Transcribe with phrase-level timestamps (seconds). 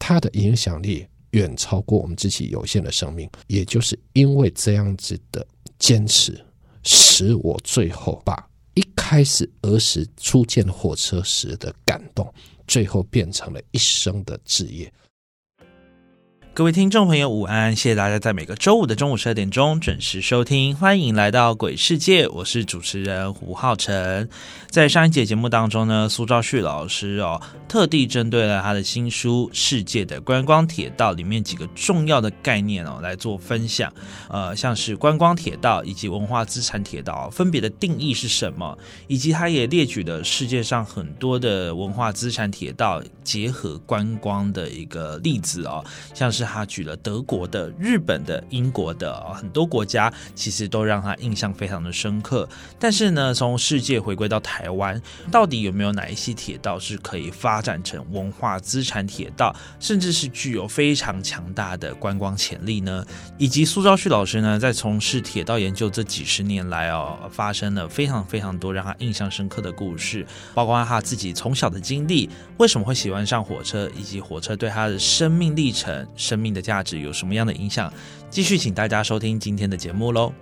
[0.00, 5.46] 它的影响力远超过我们自己有限的生命，也就是因为这样子的
[5.78, 6.44] 坚持，
[6.82, 12.32] 使我最后把一开始儿时初见火车时的感动，
[12.66, 14.92] 最后变成了一生的志业。
[16.60, 17.74] 各位听众朋友，午安！
[17.74, 24.28] 谢谢大家在每个周五的中午十二点钟准时收听，欢迎来到鬼世界，我是主持人胡浩辰。
[24.68, 33.90] 在上一节节目当中呢，苏兆旭老师哦，特地针对了他的新书《世界的观光铁道》里面几个重要的概念哦来做分享。
[34.28, 46.49] 呃，像是观光铁道以及文化资产铁道分别的定义是什么，以及他也列举了世界上很多的文化资产铁道结合观光的一个例子哦，像是。
[46.50, 52.48] 他举了德国的、日本的、英国的很多国家，其实都让他印象非常的深刻。
[52.78, 63.04] 但是呢，从世界回归到台湾，到底有没有哪一些铁道是可以发展成文化资产铁道，甚至是具有非常强大的观光潜力呢？
[63.38, 72.28] 以及苏昭旭老师呢，在从事铁道研究这几十年来哦，发生了非常非常多让他印象深刻的故事，包括他自己从小的经历，
[72.58, 76.06] 为什么会喜欢上火车，以及火车对他的生命历程。
[76.30, 77.92] 生命的价值有什么样的影响？
[78.30, 80.32] 继续请大家收听今天的节目喽。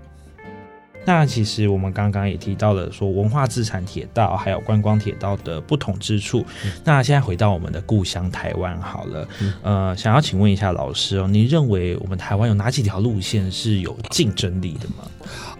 [1.06, 6.44] 那其实我们刚刚也提到了说文化资产铁道还有观光铁道的不同之处。
[6.84, 9.28] 那现在回到我们的故乡台湾好了，
[9.62, 15.10] 呃，想要请问一下老师哦，你认为我们台湾有哪几条路线是有竞争力的吗？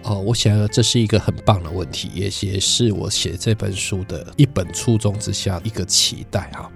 [0.03, 6.71] 哦，我想这是一个很棒的问题，也也是我写这本书的一本初衷之下一个期待哈。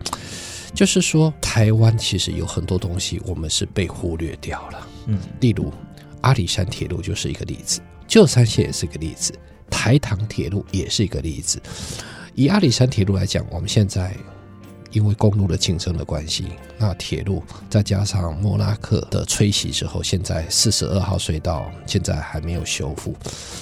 [0.75, 4.88] 就是说，台湾其实有很多东西我们是被忽略掉了。
[5.06, 5.72] 嗯，例如
[6.22, 9.32] 阿里山铁路就是一个例子，旧山线也是一个例子，
[9.71, 11.61] 台糖铁路也是一个例子。
[12.34, 14.16] 以阿里山铁路来讲，我们现在
[14.93, 16.47] 因为公路的竞争的关系，
[16.78, 23.15] 那铁路再加上莫拉克的吹袭之后，现在四十二号隧道现在还没有修复。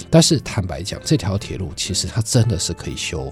[0.09, 3.31] 但是坦白讲，这条铁路其实它真的是可以修。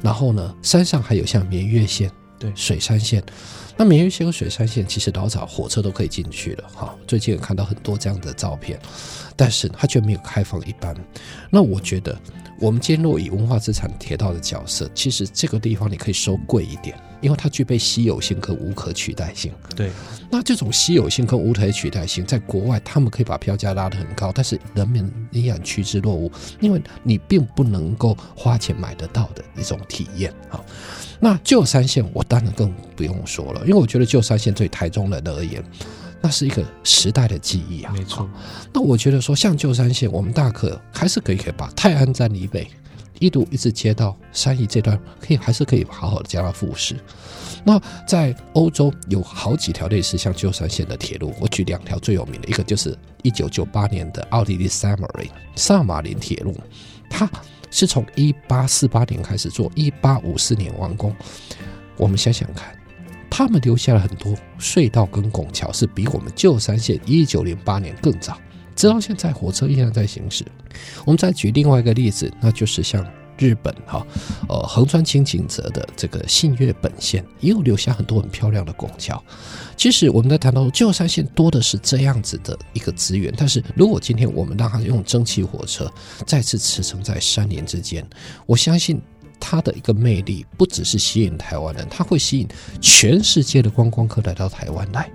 [0.00, 2.10] 然后呢，山上还有像绵月线。
[2.40, 3.22] 对水山线，
[3.76, 6.96] 那明月线和水山线其实老早火车都可以进去了哈。
[7.06, 8.80] 最近也看到很多这样的照片，
[9.36, 10.96] 但是它却没有开放一般。
[11.50, 12.18] 那我觉得，
[12.58, 16.98] 我们今天若以文化资产铁道的角色，其实这个地方你可以收贵一点。
[17.20, 19.52] 因为它具备稀有性跟无可取代性。
[19.76, 19.90] 对，
[20.30, 30.64] 那这种稀有性跟无可取代性，在国外他们可以把票价拉得很高，但是人民依然趋之若鹜，因为你并不能够花钱买得到的一种体验啊。
[31.20, 35.62] 那旧山线我当然更不用说了，因为我觉得旧山线对台中人而言，
[36.20, 37.92] 那是一个时代的记忆啊。
[37.94, 38.28] 没错。
[38.72, 42.66] 那我觉得说，像旧山线，我们大可还是可以可以把泰安站以北。
[43.18, 46.96] 一路一直接到山义这段，可以还是可以好好的加到复试。
[47.62, 47.78] 那
[48.08, 56.56] 在欧洲有好几条类似像旧山线的铁路，我举两条最有名的，一个就是一九九八年的奥地利萨马林萨马林铁路，
[57.10, 57.30] 它
[57.70, 61.14] 是从一八四八年开始做，一八五四年完工。
[61.96, 62.76] 我们想想看，
[63.30, 68.38] 他们留下了很多隧道跟拱桥，是比我们旧山线一九零八年更早。
[68.74, 70.44] 直到现在，火车依然在行驶。
[71.04, 73.06] 我们再举另外一个例子，那就是像
[73.40, 74.06] 日本哈，
[74.48, 79.20] 呃，横穿清井泽的这个信越本线，也有留下很多很漂亮的拱桥。
[79.76, 85.90] 其实我们在谈到旧山线多的是这样子的一个资源，但是如果今天我们让它用蒸汽火车
[86.26, 88.06] 再次驰骋在山林之间，
[88.44, 89.00] 我相信
[89.40, 92.46] 它的一个魅力不只是吸引台湾人，它会吸引
[92.80, 95.10] 全世界的观光客来到台湾来，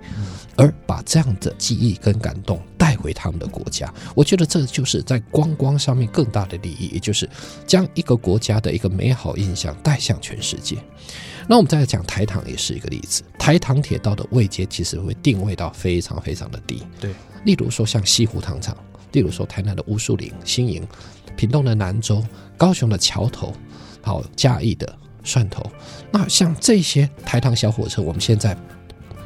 [0.56, 3.92] 而把这样的记忆跟感动带回他们的国家。
[4.14, 7.28] 我觉得这就是在观光上面更大的利益，也就是
[7.66, 10.76] 将一个国家的一个美好印象带向全世界。
[11.48, 13.22] 那我们再来讲台糖，也是一个例子。
[13.38, 17.12] 台糖铁道的位阶其实会定位到非常非常的低，对，
[17.44, 18.76] 例如说像西湖糖厂，
[19.12, 20.84] 例如说台南的乌树林、新营、
[21.36, 22.24] 屏东的南州、
[22.56, 23.54] 高雄的桥头，
[24.06, 25.68] 好嘉义的蒜头。
[26.12, 28.56] 那像这些台糖小火车，我们现在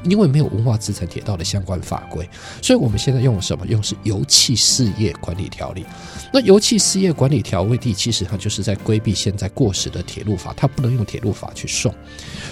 [0.02, 2.26] 因为没有文化资产铁道的相关法规，
[2.62, 3.66] 所以我们现在用什么？
[3.66, 5.84] 用是油气事业管理条例。
[6.32, 11.94] 那油气事业管理条例其实它就是在规避现在过时的铁路法，它不能用铁路法去送，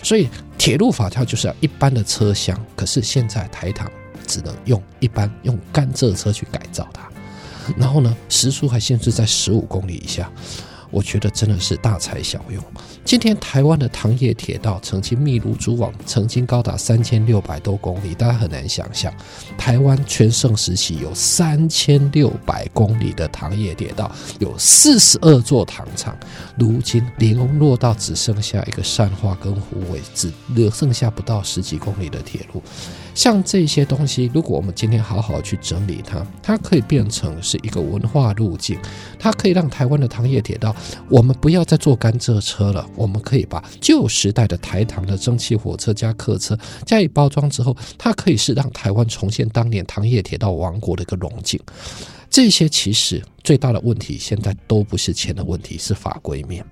[0.03, 0.29] 所以
[0.59, 3.91] 铁路法它就是要一般的车厢，可是现在台糖
[4.27, 7.09] 只能用一般用甘蔗车去改造它，
[7.79, 10.31] 然后呢时速还限制在十五公里以下。
[10.91, 12.63] 我觉得真的是大材小用。
[13.05, 19.13] 今天台湾的糖业铁道曾经密如蛛网，曾经高达三千六百多公里，大家很难想象，
[19.57, 26.17] 台湾全盛时期有三千六百公里的糖业铁道，有四十二座糖厂，
[26.57, 32.63] 如今零落到只剩下一个善化跟湖尾，只留剩下不到十几公里的铁路。
[33.19, 38.79] 像这些东西，如果我们今天好好去整理它，它可以变成是一个文化路径，
[39.19, 40.73] 它可以让台湾的糖业铁道，
[41.09, 46.57] 我们不要再坐甘蔗车了，我们可以把旧时代的台糖的蒸汽火车加客车
[46.87, 51.59] 加以包装之后，它可以是让台湾重现当年糖业铁道王国的一个荣景。
[52.31, 56.65] 这些其实最大的问题，现在都不是钱的问题，是法规面，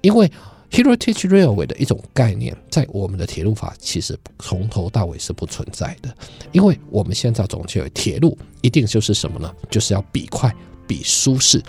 [0.00, 0.28] 因为。
[0.74, 6.12] Heritage Railway 的一种概念，在我们的铁路法其实从头到尾是不存在的，
[6.50, 9.54] 因为我们现在总结为铁路一定就是什么呢？
[9.70, 10.52] 就是要比快、
[10.84, 11.62] 比舒适。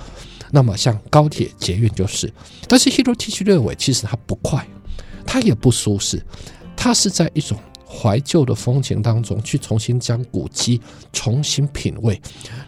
[0.49, 2.33] 那么像高铁、捷运就是，
[2.67, 4.67] 但是 Heritage Railway 其实它不快，
[5.23, 6.19] 它也不舒适，
[6.75, 7.59] 它是在一种。
[7.87, 10.81] 怀旧的风情当中，去重新将古迹
[11.13, 12.19] 重新品味。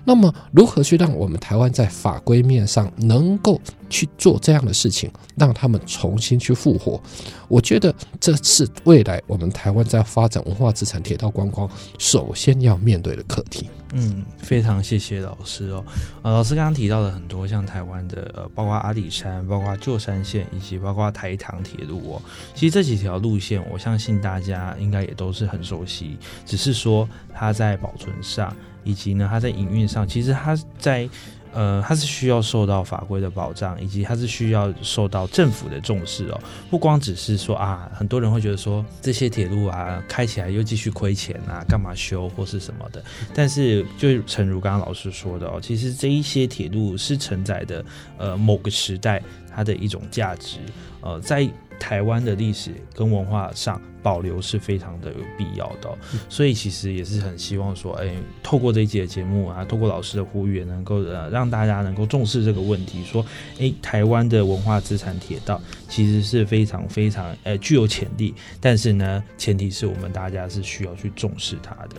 [0.06, 3.60] 那么，如何去让我们台湾在法规面上能够
[3.90, 7.02] 去做这样的事情，让他们重新去复活？
[7.48, 13.70] 我觉得这是未来我们台湾在发展文化资产、铁道观光首先要面对的课题。
[13.94, 15.86] 嗯，非常谢谢老师哦。
[16.22, 22.22] 呃，老师刚刚提到了很多，像台湾的呃，包括阿里山、包括旧山线，以及包括台塘铁路哦。
[22.54, 31.10] 其实这几条路线，我相信大家应该也都是很熟悉，只是说它在保存上，以及呢它在营运上，其实它在。
[31.58, 36.40] 呃，它是需要受到法规的保障，以及它是需要受到政府的重视哦。
[36.70, 43.04] 不光只是说啊，很多人会觉得说这些铁路啊开起来又继续亏钱啊，干嘛修或是什么的。
[43.34, 47.84] 但是，就诚如刚刚老师说的哦，其实这一些铁路是承载的
[48.20, 49.20] 呃某个时代
[49.52, 50.60] 它的一种价值，
[51.02, 51.50] 呃，在。
[51.80, 55.98] 台湾的历史跟文化上保留是非常的有必要的，
[56.30, 63.26] 所以其实也是很希望说，哎，透过这一节节目啊，透过老师的呼吁，能够呃让大家能够重视这个问题，说，
[63.60, 71.96] 哎，台湾的文化资产铁道其实是非常非常呃具有潜力，但是呢，前提是我们大家是需要去重视它的。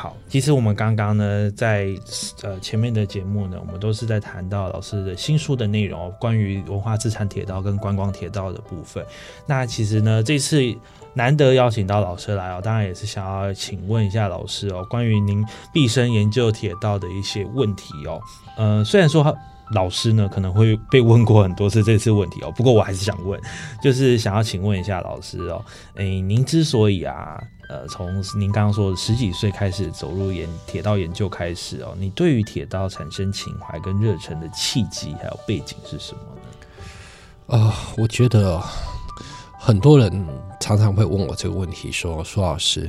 [0.00, 1.88] 好，其实我们刚刚呢，在
[2.44, 9.04] 呃前面的节目呢，我们都是在谈到老师的新书的内容，关于文化资产铁道跟观光铁道的部分。
[9.44, 10.62] 那其实呢，这次
[11.14, 18.20] 难得邀请到老师来哦，当然也是想要请问一下老师哦，关于您毕生研究铁道的一些问题哦。
[18.56, 19.36] 嗯，虽然说
[19.74, 23.40] 老师呢可能会被问过很多次这次问题哦，不过我还是想问，
[23.82, 27.42] 就是想要请问一下老师哦，哎，您之所以啊。
[27.70, 36.20] 呃，从您刚刚说十几岁开始走入研铁道研究开始哦，你对于铁道产生情怀跟热忱的契机还有背景是什么
[37.58, 37.58] 呢？
[37.58, 38.58] 啊，我觉得
[39.58, 40.26] 很多人
[40.58, 42.88] 常常会问我这个问题，说苏老师。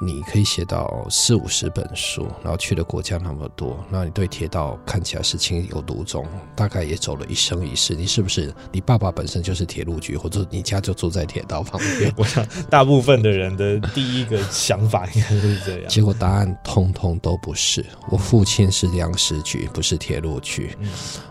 [0.00, 6.24] 你可以写到四五十本书，然后去的国家那么多，那你对铁道看起来是情有独钟，
[6.54, 7.94] 大概也走了一生一世。
[7.94, 12.14] 你是不是你爸爸本身就是铁路局，或者你家就住在铁道旁边？
[12.16, 15.88] 我想大部分的人的第一个想法应该都是这样。
[15.88, 17.84] 结果答案通通都不是。
[18.08, 20.76] 我父亲是粮食局，不是铁路局。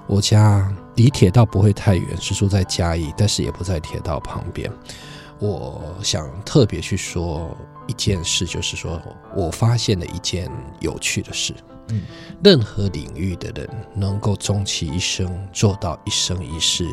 [0.07, 4.69] 我家离铁道不会太远，是住在嘉义，但是也不在铁道旁边。
[5.39, 7.55] 我想特别去说。
[7.89, 9.01] 一件事就是说，
[9.33, 10.51] 我发现了一件
[10.81, 11.53] 有趣的事。
[11.87, 12.01] 嗯，
[12.43, 16.85] 任何领域的人能够终其一生做到一生一世、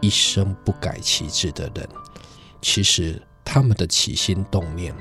[0.00, 1.86] 一生不改其志的人，
[2.62, 4.96] 其实他们的起心动念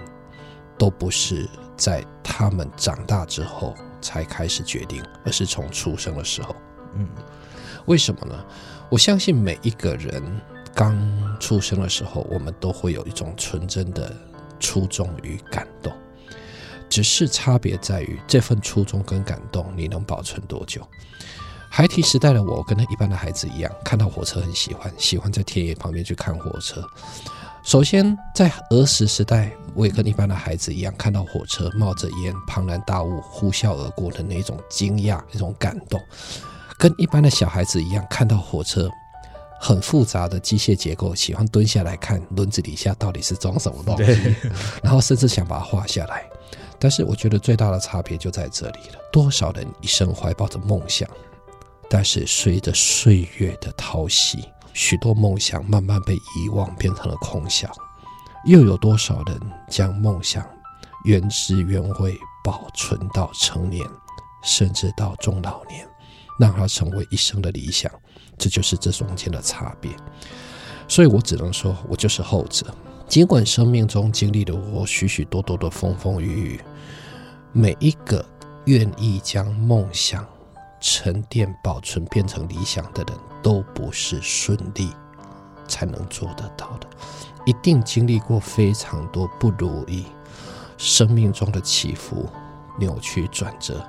[0.78, 6.54] 都不是在他们长大之后才开始决定，而是从出生的时候。
[6.96, 7.08] 嗯。
[7.86, 8.36] 为什么呢？
[8.90, 10.22] 我相信每一个人
[10.80, 10.98] 刚
[11.42, 14.16] 出生的时候，我们都会有一种纯真的
[14.62, 15.92] 初衷与感动，
[16.88, 20.82] 只是差别在于这份初衷跟感动你能保存多久。
[21.70, 26.82] 孩提时代的我，跟那一般的孩子一样，看到火车很喜欢，喜欢在田野旁边去看火车。
[27.62, 36.02] 首先，在儿时时代，我也跟一般的孩子一样，看到火车冒着烟、庞然大物呼啸而过的那种惊讶、那种感动，
[36.78, 38.90] 跟一般的小孩子一样，看到火车
[39.60, 44.36] 很复杂的机械结构，喜欢蹲下来看轮子底下到底是装什么东西，
[44.82, 46.24] 然后甚至想把它画下来。
[46.80, 51.10] 但是，我觉得最大的差别就在这里了：多少人一生怀抱着梦想，
[51.90, 54.44] 但是随着岁月的淘洗。
[54.72, 57.70] 许多梦想慢慢被遗忘，变成了空想；
[58.46, 59.38] 又有多少人
[59.68, 60.48] 将梦想
[61.04, 63.84] 原汁原味保存到成年，
[64.44, 65.86] 甚至到中老年，
[66.40, 67.92] 让它成为一生的理想？
[68.38, 69.92] 这就是这中间的差别。
[70.88, 72.66] 所以我只能说，我就是后者。
[73.08, 76.62] 尽管生命中经历了我许许多多的风风雨雨，
[77.52, 78.26] 每一个
[78.66, 80.26] 愿意将梦想。
[80.82, 84.90] 沉淀、保存、变成理想的人，都不是顺利
[85.68, 86.88] 才能做得到的，
[87.46, 90.06] 一定经历过非常多不如意，
[90.78, 92.30] 生命中的起伏、
[92.80, 93.86] 扭曲、转折，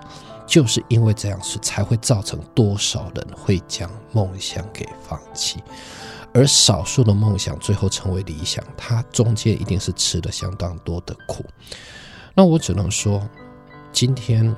[0.50, 5.62] 就是因为这样子，才会造成多少人会将梦想给放弃，
[6.35, 11.45] 而少数的梦想最后成为理想，它中间一定是吃了相当多的苦。
[12.35, 13.23] 那我只能说，
[13.92, 14.52] 今天。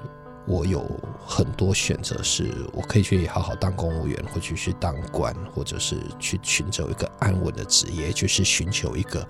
[0.47, 0.85] 我有
[1.25, 9.27] 很多选择，是我可以去好好当公务员，或者去当官，或者是去寻找一个安稳的职业，就是寻求一个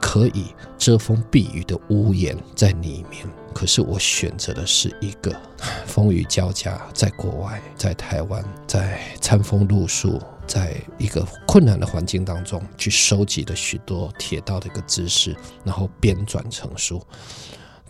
[0.00, 3.26] 可以遮风避雨的屋檐在里面。
[3.52, 5.34] 可是我选择的是一个
[5.86, 17.00] 风雨交加，在国外，在台湾，在餐风露宿，在一个困难的环境当中，去收集了许多铁道的一个知识，然后编撰成书。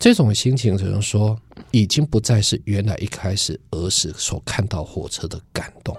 [0.01, 1.39] 这种心情只能说，
[1.69, 5.95] 已经不再是原来一开始儿时所看到火车的感动，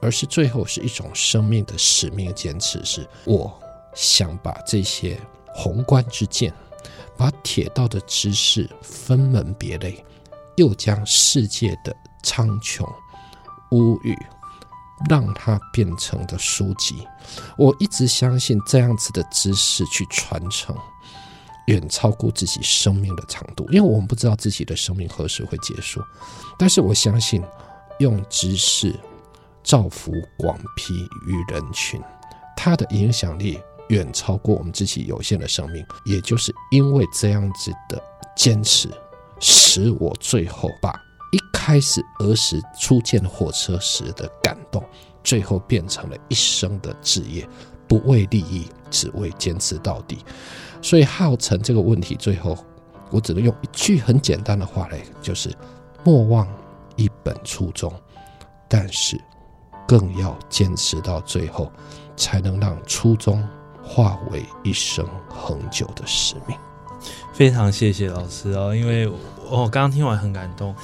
[0.00, 2.82] 而是最后是一种生命的使命坚持。
[2.82, 3.52] 是我
[3.94, 5.20] 想把这些
[5.54, 6.50] 宏观之见，
[7.14, 10.02] 把铁道的知识分门别类，
[10.56, 12.82] 又将世界的苍穹
[13.72, 14.16] 乌宇，
[15.10, 17.06] 让它变成的书籍。
[17.58, 20.74] 我一直相信这样子的知识去传承。
[21.66, 26.02] 远超过自己生命的长度，因为我们不知道自己的生命何时会结束。
[26.58, 27.42] 但是我相信，
[27.98, 28.94] 用知识
[29.62, 30.94] 造福广批
[31.26, 32.00] 于人群，
[32.56, 35.84] 它的影响力远超过我们自己有限的生命。
[36.04, 38.02] 也就是因为这样子的
[38.36, 38.88] 坚持，
[39.38, 40.90] 使我最后把
[41.32, 44.84] 一开始儿时初见火车时的感动，
[45.22, 47.48] 最后变成了一生的志业，
[47.86, 50.18] 不为利益，只为坚持到底。
[50.82, 52.58] 所以，浩成这个问题，最后
[53.10, 55.48] 我只能用一句很简单的话来，就是
[56.04, 56.46] 莫忘
[56.96, 57.90] 一本初衷，
[58.68, 59.18] 但是
[59.86, 61.70] 更要坚持到最后，
[62.16, 63.46] 才能让初衷
[63.82, 66.56] 化为一生恒久的使命。
[67.32, 69.08] 非常谢谢老师哦，因为
[69.50, 70.74] 我刚刚听完很感动，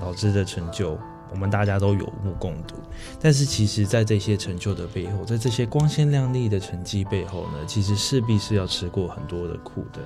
[0.00, 0.98] 老师的成就。
[1.30, 2.74] 我们大家都有目共睹，
[3.20, 10.00] 但是其实，在这些成就的背后，在这些光鲜亮丽的成绩背后呢，其实势必是要吃过很多的苦的。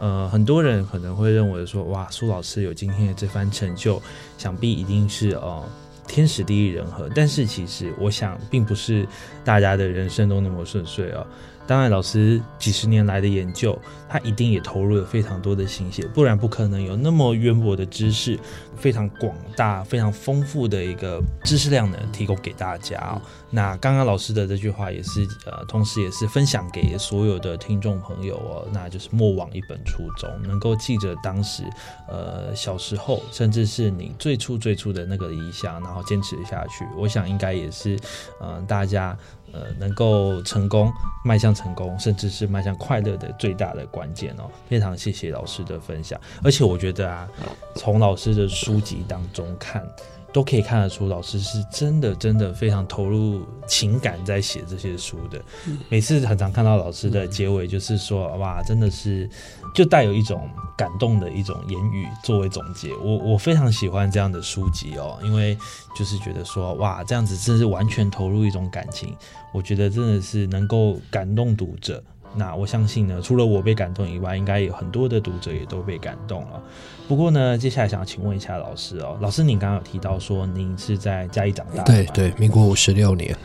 [0.00, 4.00] 呃，很多人可能会认为说，哇，苏老师有今天的这番成就，
[4.38, 5.64] 想必一定是哦
[6.08, 7.08] 天时地利人和。
[7.14, 9.06] 但是其实，我想并不是
[9.44, 11.26] 大家的人生都那么顺遂啊。
[11.72, 18.38] 当然，老师几十年来的研究，他一定也投入了非常多的心血，不然不可能有那么渊博的知识，
[18.76, 23.18] 非常广大、非常丰富的一个知识量呢，提供给大家。
[23.48, 31.62] 那刚刚老师的这句话也是，呃，同时也是分享给所有的听众朋友哦，那就是莫忘一本初衷，能够记着当时，
[32.06, 36.84] 呃，小时候，甚至是你最初最初的那个理想，然后坚持下去。
[36.98, 37.98] 我想应该也是，
[38.42, 39.16] 嗯，大家。
[39.52, 40.92] 呃，能够成功
[41.24, 44.50] 迈向成功，甚至是迈向快乐的最大的关键哦。
[44.68, 47.28] 非常谢谢老师的分享，而且我觉得啊，
[47.76, 49.86] 从老师的书籍当中看。
[50.32, 55.40] 都可以看得出，老师是真的真的非常投入情感在写这些书的。
[55.88, 59.28] 每次很常看到老师的结尾，就是说哇，真的是
[59.74, 62.92] 就带有一种感动的一种言语作为总结。
[62.94, 65.56] 我我非常喜欢这样的书籍哦，因为
[65.94, 69.14] 就是觉得说哇，这样子真是完全投入一种感情。
[69.52, 72.02] 我觉得真的是能够感动读者。
[72.34, 76.62] 那我相信呢，除了我被感动以外，应该有很多的读者也都被感动了。
[77.08, 83.36] 不过呢，接下来想要请问一下老师哦，老师您刚刚有提到说您是在嘉义长大，对对，民国五十六年，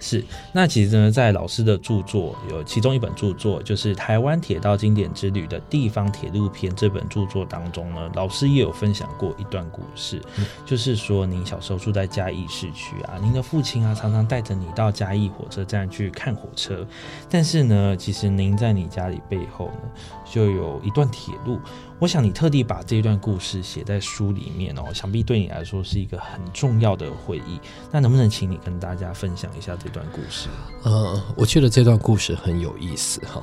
[0.00, 10.20] 是，那其实呢，在老师的著作有其中一本著作，就是《台湾铁道经典之旅的地方铁路篇》这本著作当中呢，老师也有分享过一段故事，
[10.64, 16.86] 就是说您小时候住在嘉义市区啊，您的父亲啊常常带着你到嘉义火车站去看火车，
[17.28, 19.90] 但是呢，其实您在你家里背后呢，
[20.24, 21.60] 就有一段铁路。
[22.00, 27.60] 我想你特地把这段故事写在书里面哦，想必对你来说是一个很重要的回忆。
[27.92, 30.48] 那能不能请你跟大家分享一下这段故事？
[30.82, 33.42] 呃，我觉得这段故事很有意思哈。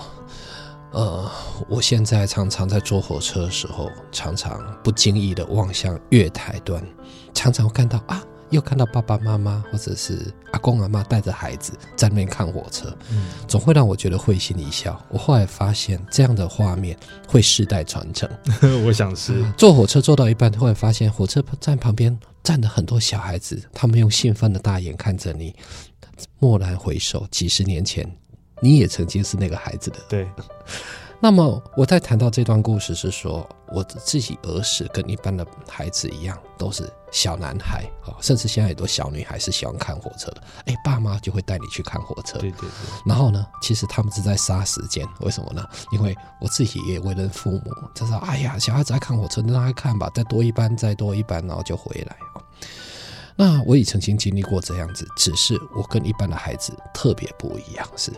[0.91, 1.29] 呃，
[1.69, 6.83] 我现在常常在坐火车的时候，常常不经意的望向月台端，
[7.35, 14.99] 常常会看到啊，又看到爸爸妈妈或者是阿公阿妈带着孩子在那边看火车，嗯，总会让我觉得会心一笑。
[15.09, 18.29] 我后来发现，这样的画面会世代传承。
[18.85, 25.55] 我想是坐火车坐到一半，突然发现火车站旁边站着很多小孩子，他们用兴奋的大眼看着你。
[26.39, 28.09] 蓦然回首，几十年前，
[28.61, 29.97] 你也曾经是那个孩子的。
[30.09, 30.27] 对，
[31.19, 40.43] 那么我在谈到这段故事是说，我自己儿时跟一般的孩子一样，都是小男孩啊，甚至现在很多小女孩是喜欢看火车的。
[40.65, 42.37] 哎，爸妈就会带你去看火车。
[42.37, 42.69] 对对对，
[43.03, 45.67] 然后呢，其实他们是在杀时间，为什么呢？
[45.91, 52.15] 因为我自己也为人父母，就是哎呀，小孩子爱看火车，那让他看吧，再多一班，再多一班，然后就回来。
[53.35, 58.11] 那我也曾经经历过这样子，只是我跟一般的孩子特别不一样，是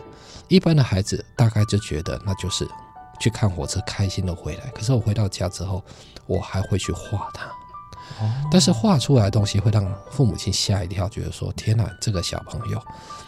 [0.48, 2.68] 一般的孩子大概就觉得那就是
[3.20, 4.70] 去看火车，开心的回来。
[4.74, 5.84] 可是我回到家之后，
[6.26, 7.48] 我还会去画它。
[8.50, 12.82] 但是画出来的东西会让父母亲吓一跳，觉得说：“天哪，这个小朋友，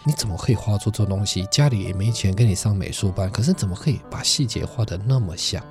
[0.04, 1.46] 你怎么可以画出这东西？
[1.52, 5.62] 家里也没钱给你上美术班，可是怎么可以把细节画得那么像？”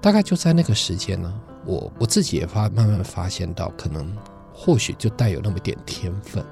[0.00, 1.34] 大概就在那个时间呢，
[1.66, 4.16] 我我自己也发慢慢发现到，可能
[4.54, 6.42] 或许就带有那么一点天分。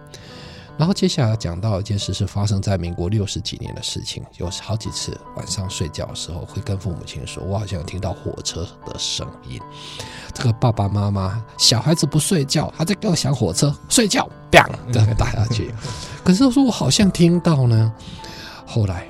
[0.78, 9.60] 然后接下来讲到一件事，是发生在民国六十几年的事情，有好几次晚上睡觉的时候，会跟父母亲说：“我好像有听到火车的声音。”
[10.34, 15.72] 这个爸爸妈妈小孩子不睡觉，还在给我想火车，睡觉，bang，这样打下去。
[16.22, 17.92] 可是我说我好像听到呢。
[18.66, 19.06] 后来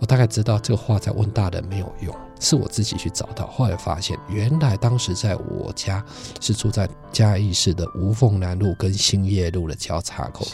[0.00, 3.46] 我大概知道这个话在问大人没有用，是我自己去找到。
[3.46, 6.04] 后来发现，原来当时在我家
[6.40, 10.46] 是住在嘉义市的无缝南路跟兴业路的交叉口。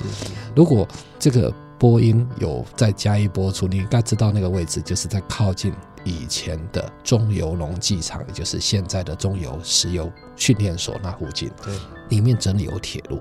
[0.55, 0.87] 如果
[1.19, 5.73] 这个播音有在嘉义播出，你应该知道那个位置就是在靠近
[6.05, 11.51] 以前的中油农技厂，也就是现在的中油石油训练所那附近。
[11.63, 11.75] 对，
[12.11, 13.21] 里面真的有铁路，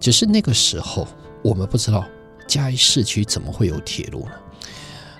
[0.00, 1.06] 只是那个时候
[1.42, 2.04] 我们不知道
[2.48, 4.32] 嘉义市区怎么会有铁路呢？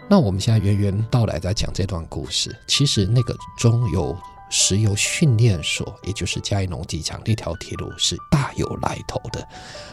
[0.08, 4.16] 那我们现在源源道来在讲这段故事，其实那个中油
[4.50, 9.48] 石油训练所，也就是嘉义农机场那条铁路是大有来头的，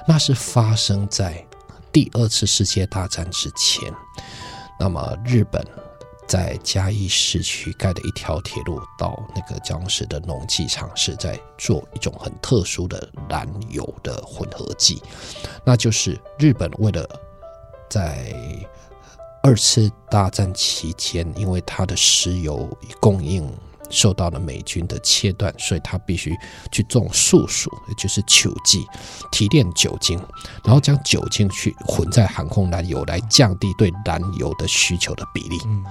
[0.05, 1.45] 那是发生在
[1.91, 3.93] 第二次世界大战之前。
[4.77, 5.65] 那么日本
[6.27, 15.01] 在嘉义市区盖的一条铁路到那个当时的农机厂，是在做一种很特殊的燃油的混合剂，
[15.63, 17.07] 那就是日本为了
[17.89, 18.33] 在
[19.41, 23.49] 二次大战期间，因为它的石油供应
[23.89, 26.35] 受到了美军的切断，所以他必须
[26.71, 28.85] 去种树薯，也就是酒剂，
[29.31, 30.19] 提炼酒精，
[30.63, 35.57] 然后将酒精去混在航空燃油，来降低对燃油的需求的比例。
[35.65, 35.83] 嗯，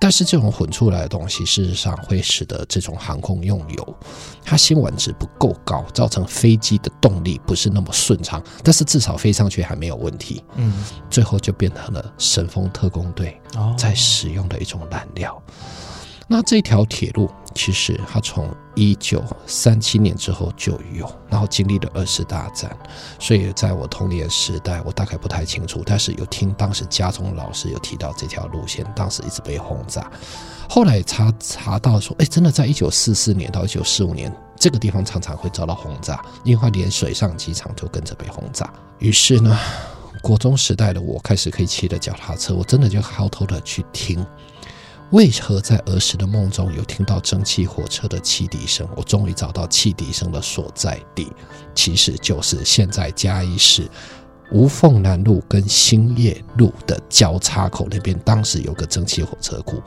[0.00, 3.96] 但是这种混出来的东西，事实上会使得这种航空用油，
[4.44, 8.42] 它辛烷值不够高，造成飞机的动力不是那么顺畅。
[8.64, 10.42] 但是至少飞上去还没有问题。
[10.56, 15.40] 嗯，最后就变成了神风特工队哦在使用的一种燃料。
[16.28, 22.74] 那这条铁路其实它从一九三七年之后就有，然后经历了二次大战，
[23.18, 30.10] 所以在我童年时代，我大概不太清楚，但是有听当时家中老师有提到这条路线，当时一直被轰炸。
[30.68, 38.72] 后来查查到说，哎，真的在一九四四年到一九四五年，这个地方常常会遭到轰炸，因为它连水上机场都跟着被轰炸。
[38.98, 39.58] 于是呢，
[40.22, 44.24] 国中时代的我开始可以骑着脚踏车，我真的就偷偷的去听，
[45.12, 48.88] 为何在儿时的梦中有听到蒸汽火车的汽笛声？
[48.96, 51.28] 我终于找到汽笛声的所在地，
[51.74, 53.86] 其实就是现在嘉义市
[54.50, 59.82] 无缝南路跟兴业路的交叉口那边，当时有个蒸汽火车库。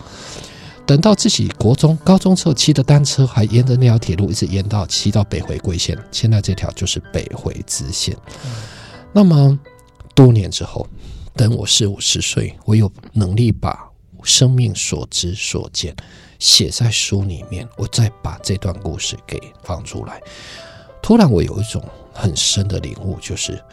[0.86, 8.16] 等到自己国中、高中时候骑的单车，还沿着那条铁路一直沿到骑到北回归线，现在这条就是北回支线。
[9.12, 9.58] 那么
[10.14, 10.88] 多年之后，
[11.34, 13.90] 等我四五十岁，我有能力把
[14.26, 15.96] 生命所知所见
[16.40, 20.22] 写在书里面，我再把这段故事给放出来。
[21.02, 23.64] 突然，我有一种很深的领悟，就是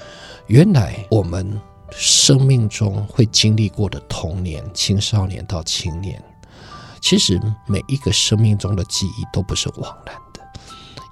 [0.47, 1.61] 原来我们
[1.91, 6.23] 生命中会经历过的童年、青少年到青年，
[7.01, 10.15] 其实每一个生命中的记忆都不是枉然，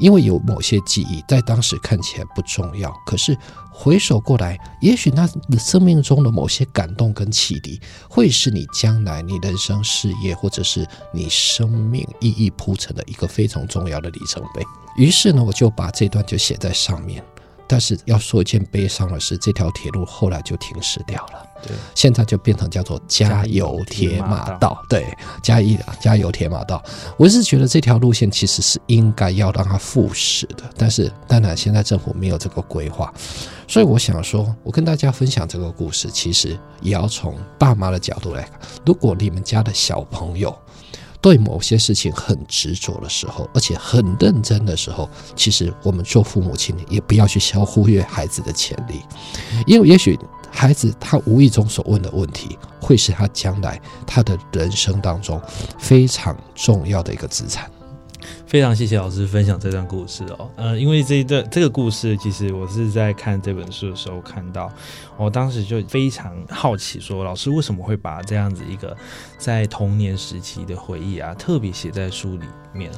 [0.00, 3.36] 因为有某些记忆在当时看起来不重要，可是。
[3.72, 14.62] 回首过来，也许那生命中的某些感动跟启迪，会是你将来你人生事业，或者是你生命意义铺成的一个非常重要的里程碑。
[14.96, 17.24] 于是呢，我就把这段就写在上面。
[17.70, 21.46] 但是要说一件悲伤的事，这条铁路后来就停驶掉了。
[21.62, 24.82] 对，现在就变成叫做加油铁马道。
[24.88, 25.06] 对，
[25.40, 26.82] 加一加油铁马道。
[27.16, 33.12] 我是觉得这条路线其实是应该要让它复驶的，但是当然现在政府没有这个规划，
[33.68, 38.58] 所以我想说，我跟大家分享这个故事，其实也要从爸妈的角度来看。
[38.84, 40.52] 如果你们家的小朋友，
[41.20, 49.02] 对某些事情很执着的时候，而且很认真的时候，其实我们做父母亲也不要去消忽略孩子的潜力，
[49.66, 50.18] 因为也许
[50.50, 55.40] 孩子他无意中所问的问题，会是他将来他的人生当中
[55.78, 57.70] 非常重要的一个资产。
[58.50, 64.68] 非常谢谢老师分享这段故事哦，呃，因为这一段这个故事，其实我是在看这本书的时候看到，
[65.16, 68.96] 我当时就非常好奇，说老师为什么会把这样子一个
[69.38, 72.90] 在童年时期的回忆啊，特别写在书里面。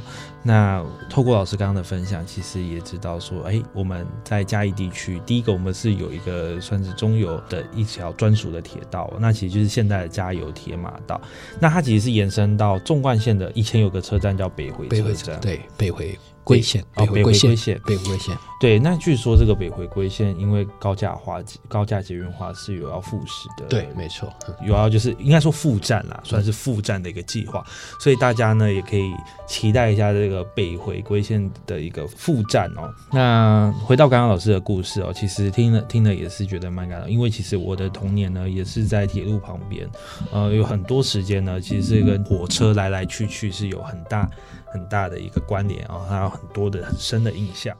[0.42, 11.20] 那透过老师刚刚的分享，其实也知道说，哎，我们在嘉义地区，第一个我们是有一个算是中油的一条专属的铁道，那其实就是现在的加油铁马道。
[11.61, 16.18] 那它其实是延伸到纵贯线的，以前有个车站叫北回车站，对，北回。
[16.44, 18.37] 归线，北回归线，北回归线。
[18.61, 23.66] 对，那据说这个北回归线因为高架化、高架捷运化是有要复驶的。
[23.66, 24.33] 对，没错，
[24.64, 27.64] 有要就是应该说复站啦，算是复站的一个计划。
[27.98, 29.12] 所以大家呢也可以
[29.48, 32.88] 期待一下这个北回归线的一个复站哦。
[33.12, 39.88] 那回到刚刚老师的故事哦，其实听了听了也是觉得蛮感动，因为其实我的童年呢也是在铁路旁边，
[40.31, 44.31] 呃，有很多时间呢其实是跟火车来来去去是有很大。
[44.72, 47.76] 很大的一个关联啊，还有很多的很深的印象。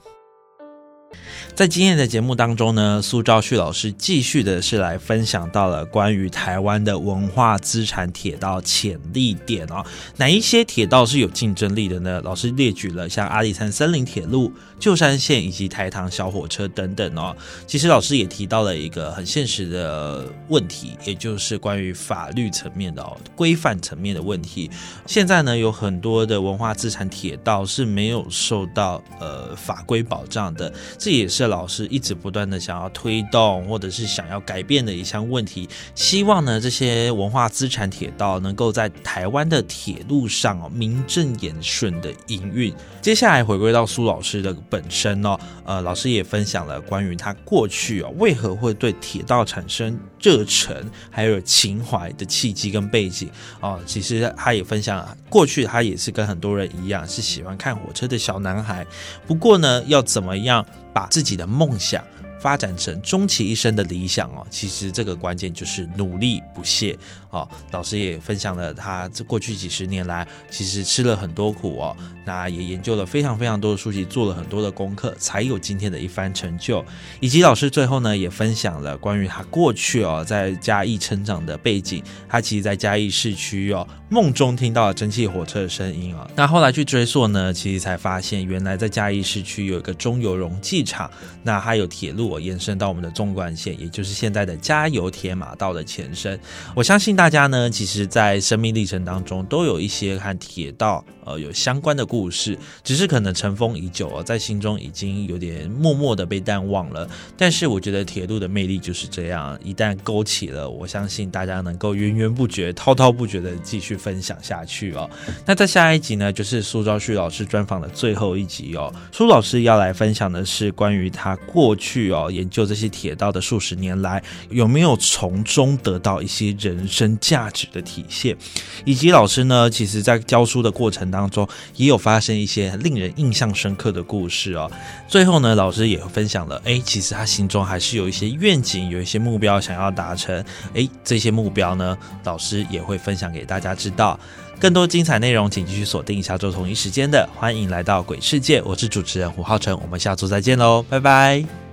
[1.55, 9.85] 在今天的节目当中呢，苏兆旭老师继续的是来分享到了关于台湾的文化资产铁道潜力点哦，
[10.16, 12.20] 哪一些铁道是有竞争力的呢？
[12.22, 17.37] 老师列举了像阿里山森林铁路、旧山线以及台糖小火车等等哦。
[17.66, 24.70] 其实老师也提到了一个很现实的问题，也就是关于法律层面的哦，规范层面的问题。
[25.07, 30.72] 现在呢，有很多的文化资产铁道是没有受到呃法规保障的。
[31.05, 35.69] 这也是老师一直不断的想要推动，或者是想要改变的一项问题。
[35.97, 42.73] 希望呢，这些文化资产铁道能够在台湾的铁路上哦，名正言顺的营运。
[43.01, 53.29] 接下来回归到苏老师的本身哦，呃，老师也分享了关于他过去哦，为何会对铁道产生热忱，还有情怀的契机跟背景
[53.61, 53.81] 哦。
[53.85, 58.87] 其实他也分享，过去他也是跟很多人一样，是喜欢看火车的小男孩。
[59.27, 60.65] 不过呢，要怎么样？
[60.92, 62.05] 把自己的梦想。
[62.40, 66.98] 发展成终其一生的理想哦，其实这个关键就是努力不懈
[67.33, 67.47] 哦。
[67.73, 76.83] 老师也分享了他这过去几十年来，其实吃了很多苦哦，那也研究了非常非常多的书籍，做了很多的功课，才有今天的一番成就。
[77.21, 82.03] 以及老师最后呢，也分享了关于他过去哦在嘉义成长的背景。
[82.29, 86.27] 他其实，在嘉义市区哦，梦中听到了蒸汽火车的声音哦。
[86.35, 91.11] 那后来去追溯呢，其实才发现，原来在嘉义市区有一个中油溶剂厂，
[91.42, 92.23] 那还有铁路。
[92.40, 96.38] 延伸到我们的纵贯线，也就是现在的加油铁马道的前身。
[96.73, 107.08] 我相信大大家呢，其实，在生命历程当中，都有一些和铁道呃有相关的故事，只是可能尘封已久哦，在心中已经有点默默的被淡忘了。
[107.37, 115.08] 但是，我觉得铁路的魅力就是这样，一旦勾起了，我相信大家能够源源不绝、滔滔不绝的继续分享下去哦。
[115.46, 118.92] 那在下一集呢，就是苏昭旭老师专访的最后一集哦。
[119.12, 122.28] 苏老师要来分享的是关于他过去哦。
[122.32, 128.37] 研究这些铁道的数十年来，有没有从中得到一些人生价值的体现？
[128.85, 134.70] 以及老师呢，其实在教书的过程当中，也有发生一些令人印象深刻的故事哦。
[135.09, 140.44] 最后呢，老师也分享了，哎，其实他心中还是有一些愿景，有一些目标想要达成。
[140.75, 144.18] 哎，这些目标呢，老师也会分享给大家知道。
[144.61, 151.71] 更多精彩内容，请继续锁定下周同一时间的《欢迎来到鬼世界》，我是主持人胡浩辰，我们下周再见喽，拜拜。